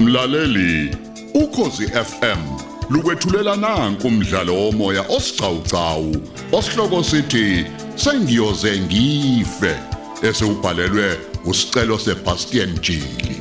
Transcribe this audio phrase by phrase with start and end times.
[0.00, 0.96] Mlaleli,
[1.34, 2.40] ukhosi FM
[2.90, 6.16] lukwethulela nanku umdlalo womoya osiqhawqhawo
[6.52, 9.74] osihloko sithi sengiyoze ngife
[10.22, 13.36] esewubhalelwe usicelo seBastian Jili.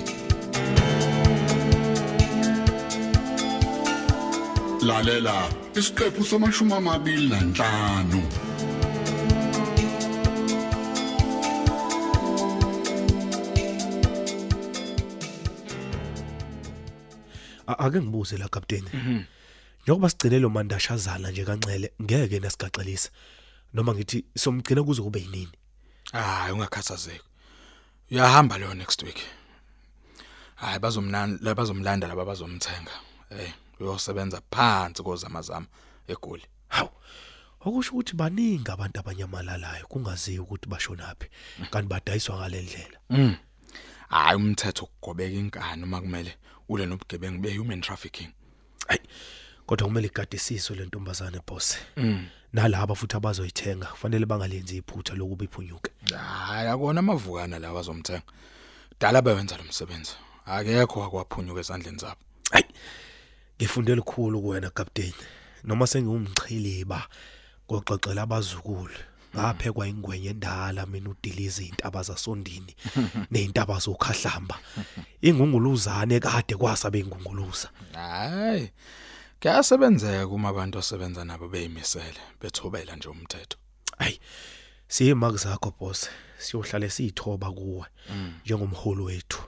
[4.82, 8.22] Lalela isiqephu samashumi amabili nanhlanu.
[17.84, 18.90] Ake ngibuze la kapteni
[19.84, 23.10] njengoba sigcine lo mandashazana nje kancele ngeke nasigaxelisa
[23.74, 25.56] noma ngithi somgcina kuze kube yinini
[26.12, 27.24] Hayi ungakhathazeki.
[28.12, 29.20] Uyahamba lo next week.
[30.56, 32.92] Hayi bazomlanda bazomlanda laba bazomthenga.
[33.30, 35.68] Eh uyosebenza phansi kozamazama
[36.08, 36.44] egoli.
[36.68, 36.90] hawu
[37.62, 41.28] okusho ukuthi baningi abantu abanyamalalayo kungaziwa ukuthi bashonaphi
[41.72, 43.36] kanti badayiswa ngalendlela Mm.
[44.10, 46.38] Hayi umthetho ukugobeka inkani uma kumele
[46.70, 48.30] ule nobugebengu behuman trafficking.
[48.88, 49.00] hayi
[49.66, 52.28] kodwa kumele igadisiswe le ntombazane boss Mm.
[52.54, 58.22] nalabo futhi abazoyithenga kufanele bangalenzi iphutha lokuba iphunyuke Hayi akona amavukana lawa bazomthenga.
[59.00, 60.12] Dala bayenza lo msebenzi.
[60.46, 62.22] Akekho akwaphunyuka ezandleni zabo.
[62.52, 62.66] hayi
[63.58, 65.14] ngifunde likhulu kuwena kapteni
[65.64, 67.08] noma sengiwumchiliba
[67.68, 68.94] koxoxela abazukulu
[69.36, 72.76] ngaphekwa ingwenye endala mina udiliza izintaba zasondini
[73.32, 74.60] nezintaba zokhahlamba
[75.22, 78.72] ingunguluzane kade kwasabe ingunguluza Hayi.
[79.42, 83.58] Kuyasebenzeka uma abantu osebenza nabo beyimisele bethobela nje umthetho.
[83.98, 84.20] hayi
[84.88, 87.86] siye mark zakho boss siyohlale siyithoba kuwe
[88.46, 89.42] njengomholi wethu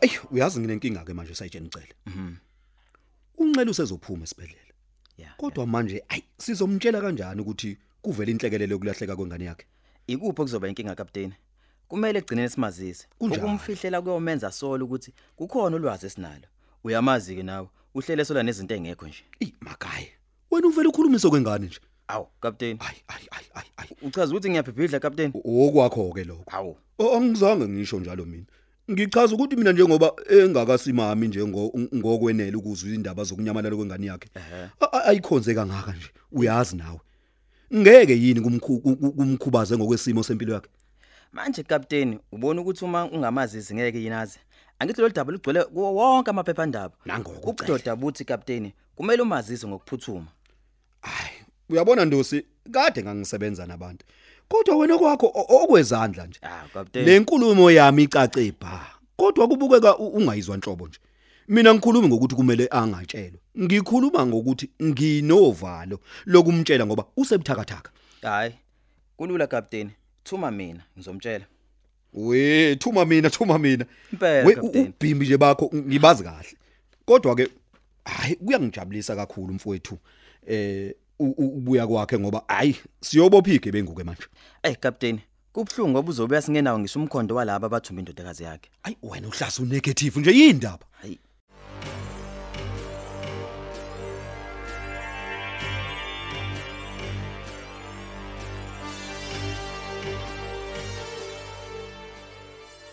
[0.00, 1.94] Ey uyazi nginenkinga ke manje sayitshela icele.
[2.06, 2.34] Mhm.
[3.38, 4.60] Uncela usezophuma esibedlela.
[5.18, 5.36] Yeah.
[5.36, 9.66] Kodwa manje ayi sizomtshela kanjani ukuthi kuvela inhlekelele yokulahleka kwengane yakhe?
[10.06, 11.34] Ikuphi kuzoba inkinga kapteni?
[11.88, 13.06] Kumele egcinene simazise.
[13.18, 13.42] Kunjani?
[13.42, 16.46] Ukumfihlela kuyomenza sola ukuthi kukhona ulwazi esinalo.
[16.84, 17.68] Uyamazi ke nawe.
[17.94, 19.24] Uhlele sola nezinto engekho nje.
[19.40, 20.12] Ey makaye.
[20.50, 21.80] Wena uvela ukhulumise kwengane nje.
[22.08, 22.78] Awu, kapteni.
[22.82, 23.90] Ayi ayi ayi ayi ayi.
[24.02, 25.32] Uchaza ukuthi ngiyabhibhidla kapteni?
[25.44, 26.44] Okwakho ke lokho.
[26.46, 26.76] Awu.
[26.98, 28.44] O- Angizange ngisho njalo mina.
[28.90, 34.28] Ngichaza ukuthi mina njengoba engakasimami njengo ngokwenele ukuzwa indaba zokunyamalala kwengane yakhe.
[34.80, 36.10] a- a- Ayikhonze kangaka nje.
[36.32, 37.00] Uyazi nawe.
[37.74, 40.68] Ngeke yini kumkhu- ku- ku- kumkhubaze ngokwesimo sempilo yakhe.
[41.32, 44.38] Manje kapteni, ubona ukuthi uma ungamazisi ngeke yinazi.
[44.78, 46.94] Angithi lo daba lugcwele kuwo wonke amaphephandaba.
[47.06, 50.26] Nangoko Ubudoda buthi kapteni, kumele umazise ngokuphuthuma.
[51.00, 51.30] Hayi,
[51.68, 54.04] uyabona Ndosi, kade ngangisebenza nabantu.
[54.50, 56.38] Kodwa wena kwakho okwezandla nje.
[56.42, 57.06] Ah, kapteni.
[57.06, 58.86] Le nkulumo yami icace bha.
[59.16, 60.98] Kodwa kubukeka ungayizwa nhlobo nje.
[61.48, 63.40] Mina ngikhuluma ngokuthi kumele angatshelwa.
[63.58, 67.90] Ngikhuluma ngokuthi nginovalo lokumtshela ngoba usebuthakathaka.
[68.22, 68.54] Hayi.
[69.16, 69.90] Kulula kapteni.
[70.24, 71.44] Thuma mina ngizomtshela.
[72.12, 73.84] We, thuma mina, thuma mina.
[74.20, 76.56] We ubhimbi nje bakho ngibazi kahle.
[77.04, 77.48] Kodwa ke
[78.04, 79.98] hayi kuyangijabulisa kakhulu mfowethu.
[80.46, 80.94] Eh
[81.24, 84.26] u- u- ubuya kwakhe ngoba hayi siyobopha igebengu manje.
[84.62, 85.20] Ey kapteni,
[85.52, 88.68] kubhlungu ngoba uzobuya singenawo ngisho umkhondo walabo abathumba indodakazi yakhe.
[88.82, 90.86] Ayi wena uhlasa unegative nje yindaba.
[91.00, 91.18] Hayi.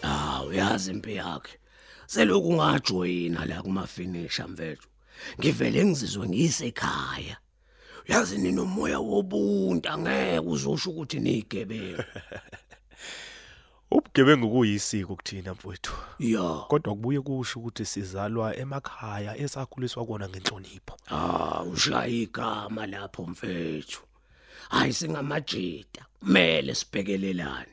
[0.03, 1.53] Ah uyazi impi yakhe
[2.07, 4.87] seloku ngajoyina la kuma finisher mfethu
[5.39, 7.37] ngivele ngizizwe ngisekhaya
[8.09, 12.03] uyazi ninomoya wobuntu angeke uzosho ukuthi niyigebengu.
[13.91, 15.93] Ubugebengu kuyisiko kuthina mfowethu.
[16.19, 16.63] Ya.
[16.67, 20.97] Kodwa kubuye kusho ukuthi sizalwa emakhaya esakhuliswa kona ngenhlonipho.
[21.07, 24.01] Ah ushaya igama lapho mfethu.
[24.69, 26.05] Hayi singamajita.
[26.19, 27.71] Kumele sibhekelelane.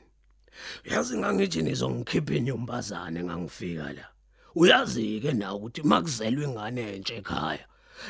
[0.87, 4.09] Uyazi ngangithi nizongikhipha inyombazane ngangifika la.
[4.55, 7.67] Uyazi ke na ukuthi makuzelwe ingane entsha ekhaya.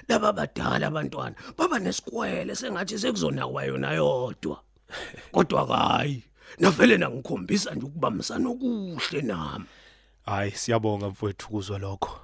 [0.09, 1.37] Laba badala abantwana.
[1.57, 4.63] Baba nesikwele sengathi sekuzonakwa yona yodwa.
[5.33, 6.25] Kodwa hayi
[6.59, 9.65] navele nangikhombisa nje ukubambisana okuhle nami.
[10.27, 12.21] Hayi siyabonga mfowethu kuzwa lokho.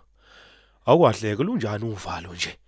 [0.87, 2.59] Awukwahleke lunjani uvalo nje?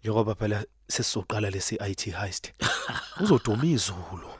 [0.00, 2.52] Njengoba phela sesizoqala lesi IT heist.
[3.20, 4.30] Uzoduma izulu.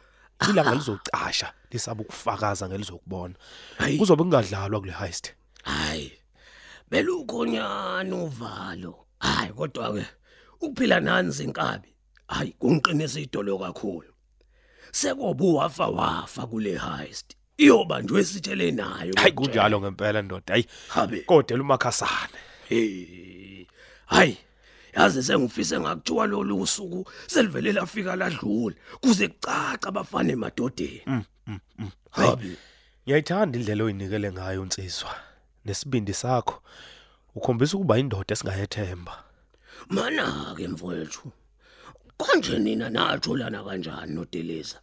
[0.51, 3.35] Ilanga lizocasha lisaba ukufakaza ngelizokubona
[3.79, 3.99] Hayi.
[3.99, 5.35] kuzobe kungadlalwa kule heist.
[5.63, 6.13] Hayi
[6.91, 9.07] belukhonyana uvalo.
[9.23, 10.07] Hayi kodwa ke
[10.61, 11.89] ukuphila nanzi inkabi
[12.29, 14.11] hayi kungiqinisa idolo kakhulu.
[14.93, 21.21] Sekobu wafa wafa kule heist iyobanjwe sitshele nayo hayi kunjalo ngempela ndoda hayi habe.
[21.21, 22.39] kodwa umakhasana
[22.69, 23.67] hey
[24.07, 24.39] hayi
[24.97, 31.25] yazi sengifise ngakuthiwa lolu usuku selivele lafika ladlula kuze kucaca abafana emadodeni.
[32.11, 32.57] Habi
[33.05, 35.15] ngiyayithanda indlela oyinikele ngayo insizwa
[35.65, 36.63] nesibindi sakho.
[37.35, 39.25] Ukhombisa ukuba indoda esingayethemba.
[39.89, 41.33] Mana ke mfowethu
[42.17, 44.81] konje nina natsho lana kanjani nodeleza?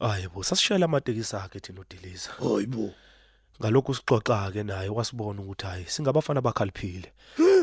[0.00, 2.90] Hayibo sasishayela amatekisi akhe thina udiliza hayibo
[3.60, 7.12] ngalokhu sixoxa ke naye wasibona ukuthi hayi singabafana bakhaliphile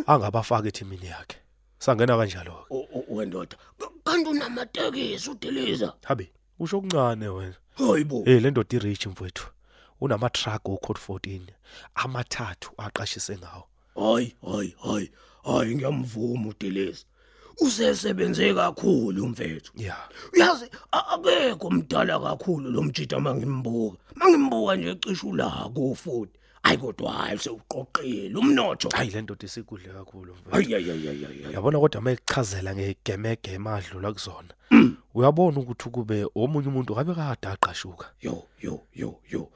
[0.07, 1.37] angabafaka ethimini yakhe.
[1.79, 5.93] Sangena kanjalo ke O- o- wendoda Ka- kanti unamatekisi udeleza?
[6.03, 7.55] Habe usho okuncane wena.
[7.77, 9.47] Hayibo hey le ndoda irich mfowethu
[10.01, 11.41] unama truck ocode 14
[11.95, 13.68] amathathu aqashise ngawo.
[13.99, 15.11] Hayi hayi hayi.
[15.43, 17.03] Hayi ngiyamvuma udeleza
[17.61, 19.71] usesebenze kakhulu mfethu.
[19.75, 26.39] Yeah uyazi a- akekho mdala kakhulu lo mjida mangimbuka mangimbuka nje cishe ulako futhi.
[26.63, 28.89] Hayi kodwa hayi sewuqoqile umnotho.
[28.89, 34.11] Hayi le ndoda isikudle kakhulu mfowethu hayi hayi hayi hayi yabona kodwa mayichazela ngegemegeme adlula
[34.13, 34.53] kuzona.
[35.13, 38.05] Uyabona ukuthi kube omunye umuntu ngabe kade aqashuka?
[38.21, 39.49] Yo yo yo yo.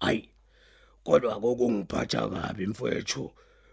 [0.00, 0.28] Hayi
[1.04, 3.30] kodwa kokungiphatha kabi mfowethu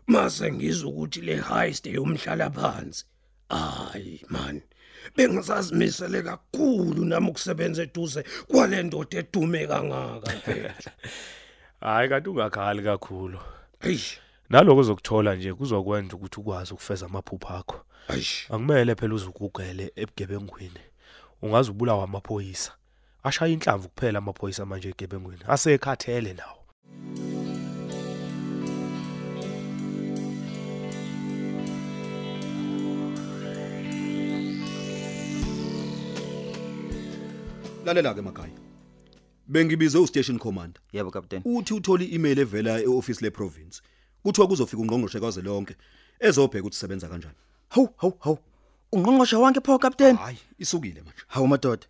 [0.08, 3.06] mase ngizwa ukuthi le heist yomhlala phansi
[3.50, 4.62] hayi man
[5.16, 10.90] bengisazimisele kakhulu nami ukusebenza eduze kwale ndoda edume kangaka mfethu
[11.82, 13.40] hayi kanti ungakhali kakhulu
[13.82, 14.18] eish
[14.50, 20.84] naloko uzokuthola nje kuzokwenza ukuthi ukwazi ukufeza amaphupho akho eish Angimele phela uzukugele ebugebengwini.
[21.42, 22.72] Ungaze ubulawa amaphoyisa.
[23.24, 25.44] Ashaya inhlamvu kuphela amaphoyisa manje egebengwini.
[25.48, 26.62] Asekhathele nawo.
[37.86, 38.54] Lalela ke makhaya
[39.48, 43.82] bengibize ustation commander yebo captain uthi uthola i-email evela eoffice le province
[44.24, 45.76] kuthiwa kuzofika ungqongqoshe kwaze lonke
[46.20, 47.36] ezobheka ukuthi sebenza kanjani.
[47.70, 48.38] Hawu hawu hawu.
[48.92, 51.22] Ungqongqosha wonke pho captain hayi isukile manje.
[51.28, 51.88] Hawu madoda.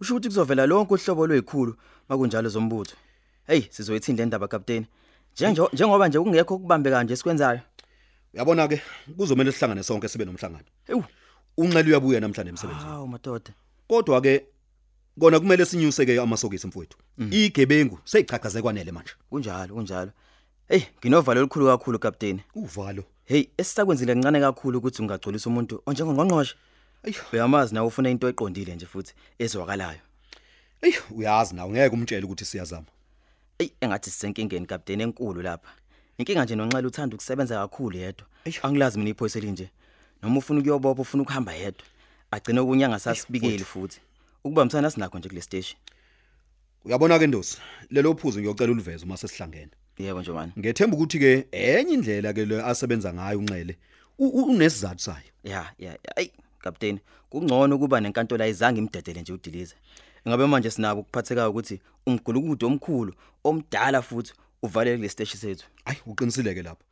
[0.00, 1.76] Usho ukuthi kuzovela lonke uhlobo lwezikhulu
[2.08, 2.96] makunjalo zombutho.
[3.46, 4.86] Hey sizoyithinda indaba captain
[5.36, 7.60] njengo njengoba nje kungekho kubambeka nje sikwenzayo
[8.34, 8.82] uyabona ke
[9.16, 10.64] kuzomela sihlangane sonke sibe nomhlangano.
[10.88, 11.04] Ewu.
[11.56, 12.90] Unxele uyabuya namhlanje emsebenzini.
[12.90, 13.52] Hawu madoda.
[13.88, 14.46] Kodwa ke
[15.20, 16.98] kona kumele sinyuse ke amasokisi mfowethu
[17.30, 20.10] igebengu seyichakaze kwanele manje kunjalo kunjalo
[20.68, 26.54] hey nginovalo olukhulu kakhulu captain uvalo hey esisakwenzile kancane kakhulu ukuthi ungagcolisa umuntu onjengongqongqoshe
[27.04, 27.14] Ayi.
[27.32, 30.00] uyamazi nawe ufuna into eqondile nje futhi ezwakalayo
[30.84, 32.86] Ey uyazi nawe ngeke umtshele ukuthi siyazama.
[33.58, 35.70] Ey engathi sisenkingeni captain enkulu lapha.
[36.18, 38.26] Inkinga nje nonxele uthanda ukusebenza kakhulu yedwa.
[38.62, 39.70] Angilazi mina iphoyisa elinje.
[40.22, 41.86] Noma ufuna ukuyobopha ufuna ukuhamba yedwa.
[42.30, 44.00] Agcina okunye angasasibikeli futhi.
[44.44, 45.78] Ukubambisana sinakho nje kule station.
[46.84, 47.58] Uyabona ke Ndosi,
[47.90, 49.70] lelo phuzu ngiyocela uliveze uma sesihlangene.
[49.98, 50.52] Yebo nje man.
[50.58, 53.76] Ngethemba ukuthi ke enye indlela ke le asebenza ngayo unxele
[54.18, 55.30] unesizathu sayo.
[55.44, 55.98] Ya ya ya.
[56.16, 56.30] Ey
[56.60, 56.98] captain
[57.30, 59.74] kungcono kuba nenkantolo ayizange imdedele nje udilize.
[60.26, 63.14] Ingabe manje sinabo ukuphatheka ukuthi ungigulukude omkhulu
[63.44, 64.32] omdala futhi
[64.62, 65.66] uvale kule station sethu.
[65.84, 66.82] Hayi uqinisile ke lapho.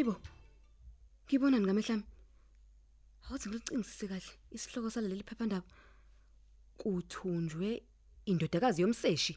[0.00, 0.16] Hayibo.
[1.28, 2.04] Ngibonani ngamehlami?
[3.28, 5.68] Awuthi ngilicingisise kahle isihloko saleli phephandaba.
[6.80, 7.82] Kuthunjwe
[8.24, 9.36] indodakazi yomseshi.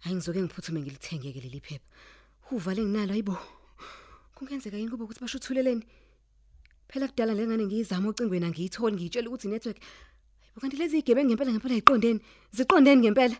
[0.00, 1.88] Hayi ngizoke ngiphuthume ngilithengeke leli phepha.
[2.52, 3.36] Uvale nginalo hayibo.
[4.34, 5.84] Kungenzeka yini kube ukuthi bashuthuleleni?
[6.88, 9.76] Phela kudala lengane ngiyizama ocingweni angiyitholi ngiyitshela ukuthi network.
[9.76, 12.20] Hayibo kanti lezi igebe ngempela ngempela ziqondeni.
[12.56, 13.36] Ziqondeni ngempela.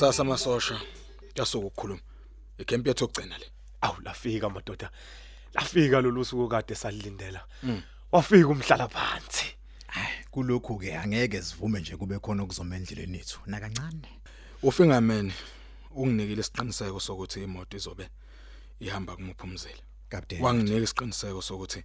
[0.00, 0.80] Kusasa amasosha
[1.34, 2.00] yasuka ukukhuluma.
[2.58, 3.46] Ikempi yethu okugcina le.
[3.80, 4.90] Awu lafika madoda.
[5.54, 7.44] Lafika lolu suku kade salilindela.
[8.12, 9.56] Wafika umhlala phansi.
[10.30, 14.08] kulokhu ke angeke sivume nje kube khona okuzoma endleleni ethu nakancane
[14.62, 15.32] ufingerman
[15.90, 18.08] unginikile isiqiniseko sokuthi imoto izobe
[18.80, 21.82] ihamba kumuphi umzila captain wanginika isiqiniseko sokuthi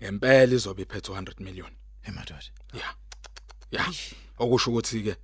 [0.00, 1.70] ngempela izobe iphethe 100 million.
[2.02, 2.94] Emadoda ya.
[3.70, 3.84] Ya.
[4.38, 5.16] Okusho ukuthi ke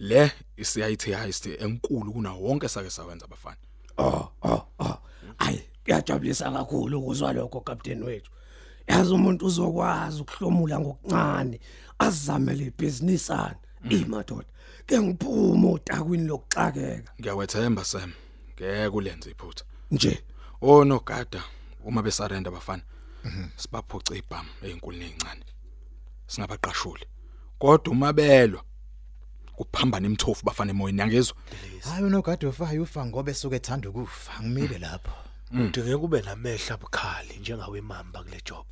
[0.00, 3.56] le isiyayith heist enkulu kuna wonke sake sawenza abafana
[3.98, 4.98] Oh, oh, oh.
[5.36, 8.30] Hayi, kuyajabulisa kakhulu ukuzwa lokho captain wethu.
[8.86, 11.60] Yazi umuntu uzokwazi ukuhlomula ngokuncane,
[11.98, 13.56] azamele ibhizinisi ani.
[13.90, 14.48] Imadoda.
[14.86, 17.12] Ke ngiphuma otakwini lokuxakeka.
[17.20, 18.12] ngiyawethemba sam
[18.54, 20.22] ngeke ulenze iphutha Nje,
[20.60, 21.42] onogada
[21.84, 22.82] uma besarenda abafana
[23.56, 25.44] sibaphuca ibhamu ezinkulu nezincane
[26.26, 27.06] singabaqashuli
[27.58, 28.62] kodwa uma belwa
[29.64, 31.36] kuphambana imthofu bafana emoyeni yangezwa
[31.84, 35.12] hayi unogade ofayo ufa ngoba esuke ethanda ukufa angimile lapho.
[35.52, 38.66] Udingeka ube namehla abukhali njengawe imamba kule job.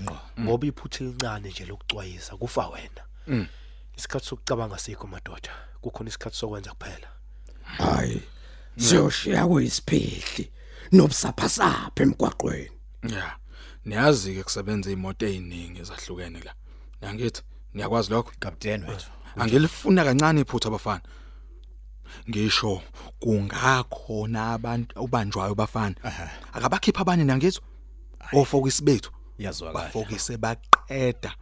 [0.00, 0.18] Ngqo.
[0.40, 3.48] Ngoba iphutha elincane nje lokucwayisa kufa wena.
[3.96, 5.50] Isikhathi sokucabanga sikho madoda.
[5.80, 7.08] Kukhona isikhathi sokwenza kuphela.
[7.62, 8.22] Hayi
[8.76, 10.52] siyoshiya kuyisiphihli
[10.92, 12.70] nobusaphasapha emgwaqweni.
[13.02, 13.36] Ya
[13.84, 16.54] niyazi ke kusebenza imoto eziningi ezahlukene la.
[17.02, 17.42] Yangithi
[17.74, 18.32] niyakwazi lokho?
[18.38, 19.10] Kapteni wethu.
[19.36, 21.02] Angilifuna kancane iphutha abafana
[22.28, 22.82] ngisho
[23.20, 25.96] kungakhona abantu ubanjwayo bafana.
[26.52, 27.64] Akabakhipha abanye nangizwa.
[28.32, 29.10] Ofokisi bethu.
[29.38, 31.34] Yazwakala bafokise baqeda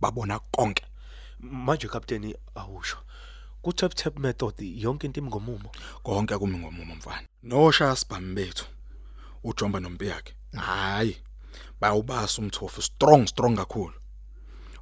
[0.00, 0.84] babona konke.
[1.40, 2.98] Manje captain awusho.
[3.62, 5.70] Ku tap tap method yonke into imngomumo?
[6.02, 7.28] Konke kumi ngomumo mfana.
[7.42, 8.66] Nosha sibhamu bethu.
[9.44, 10.34] Ujomba nompi yakhe.
[10.56, 11.16] Hayi
[11.80, 13.99] bayawubasa umthofu strong strong kakhulu.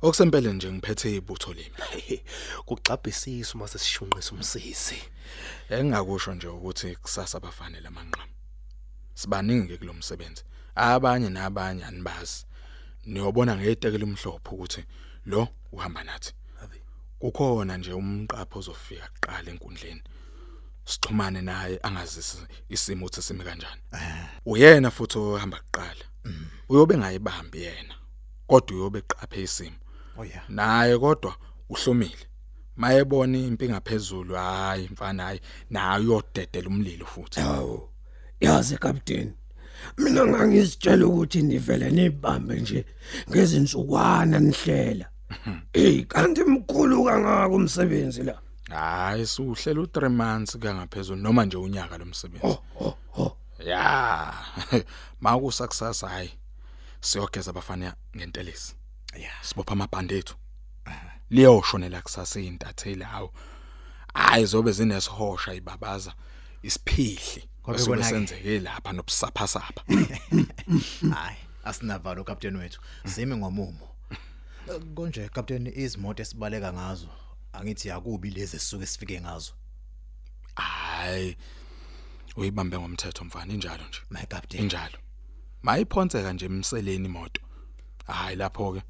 [0.02, 2.22] Okusempele nje ngiphethe ibutho limi.
[2.66, 4.98] Kuxabhisisa uma sesishunqisa umsisi
[5.70, 8.32] engingakusho nje ukuthi kusasa bafanele amanqamu.
[9.14, 10.42] Sibaningi ke kulomsebenzi
[10.74, 12.46] abanye nabanye anibazi.
[13.06, 14.84] Niyobona ngeyitekela umhlophe ukuthi
[15.26, 16.32] lo uhamba nathi.
[17.18, 20.02] Kukhona nje umqapho ozofika kuqala enkundleni.
[20.84, 22.38] Sixhumane naye angazisi
[22.68, 23.82] isimo ukuthi sime kanjani.
[24.46, 26.04] Uyena futhi ohamba kuqala.
[26.68, 27.94] Uyobe ngayibambi yena
[28.46, 29.76] kodwa uyobe qaphe isimo.
[30.18, 31.36] Oya naye kodwa
[31.68, 32.24] uhlomile.
[32.76, 37.40] Mayebona impi ngaphezulu hayi mfana hayi nayo yodedela umlilo futhi.
[37.40, 37.90] Hawo
[38.40, 39.32] yazi captain
[39.98, 42.84] mina ngangizitshela ukuthi nivele nibambe nje
[43.30, 45.06] ngezinsukwana nihlela.
[45.72, 48.40] Hey kanti mkhulu kangaka umsebenzi la.
[48.70, 52.58] Hayi suhlela u3 months kangaphezulu noma nje unyaka lomsebenzi
[53.64, 54.34] ya
[55.20, 56.30] makusa kusasa hayi
[57.00, 58.77] siyogeza abafana ngentelezi.
[59.16, 60.36] Ya sibopha amabhande ethu
[61.30, 63.32] liyoshonela kusasa intatheli hawo
[64.14, 66.14] hayi zobe zinesihosha ibabaza
[66.62, 68.14] isiphihli Kwabe osuke konake.
[68.14, 69.82] senzeke lapha nobusaphasapha.
[71.14, 72.80] Hayi asinavalo kapteni wethu.
[73.06, 73.88] Sime ngomumo.
[74.94, 77.08] Konje kapteni izimoto esibaleka ngazo
[77.52, 79.52] angithi yakubi lezi esisuke sifike ngazo.
[80.54, 81.36] Hayi
[82.36, 83.98] uyibambe ngomthetho mfana injalo nje.
[84.10, 84.98] My kapteni injalo.
[85.62, 87.40] Mayiphonseka nje emseleni imoto.
[88.06, 88.82] Hayi lapho ke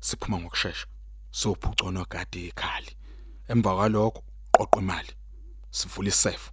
[0.00, 0.86] siphuma ngokusheshsha
[1.30, 2.92] sophuca nogadi ikhali
[3.48, 4.22] emva kwalokho
[4.54, 5.12] qoqa imali
[5.70, 6.50] sivula isefo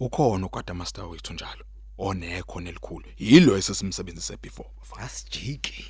[0.00, 1.64] ukhona ukwada master wethu njalo
[1.98, 3.08] onekho nelikhulu.
[3.18, 4.70] Yilo esesimsebenzise before.
[4.98, 5.84] Asijiki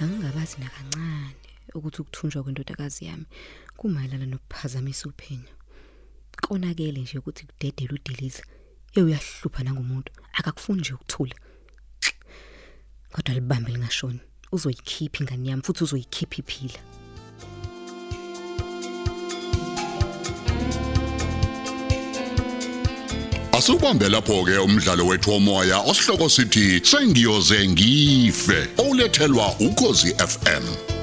[0.00, 1.53] Angingabazi nakancane.
[1.74, 3.26] Ukuthi ukuthunjwa kwendodakazi yami
[3.76, 5.54] kumayelana nokuphazamisa uphenyo.
[6.42, 8.42] Konakele nje ukuthi kudedele udeliza.
[8.94, 11.34] Eyahlupha nangomuntu akakufuni nje ukuthula.
[13.12, 14.20] Kodwa libambe lingashoni.
[14.52, 16.80] Uzoyikhipha ingane yami futhi uzoyikhipha iphila.
[23.52, 30.93] Asubambe lapho ke umdlalo wethu womoya osihloko sithi sengiyoze ngife olethelwa ukozi FM